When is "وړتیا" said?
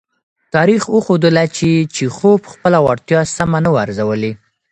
2.85-3.21